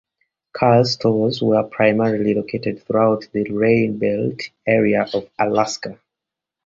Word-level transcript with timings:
Carrs 0.55 0.93
stores 0.97 1.43
were 1.43 1.61
primarily 1.61 2.33
located 2.33 2.81
throughout 2.81 3.27
the 3.33 3.43
"Railbelt" 3.51 4.49
area 4.65 5.07
of 5.13 5.29
Alaska. 5.37 5.99